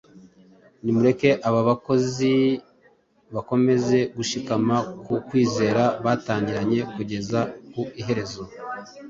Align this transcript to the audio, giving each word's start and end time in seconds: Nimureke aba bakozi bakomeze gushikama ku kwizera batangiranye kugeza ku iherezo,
Nimureke 0.83 1.29
aba 1.47 1.61
bakozi 1.69 2.33
bakomeze 3.35 3.97
gushikama 4.17 4.75
ku 5.03 5.13
kwizera 5.27 5.83
batangiranye 6.05 6.79
kugeza 6.93 7.39
ku 7.71 7.81
iherezo, 8.01 8.43